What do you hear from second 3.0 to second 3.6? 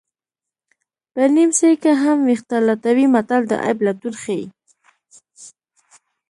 متل د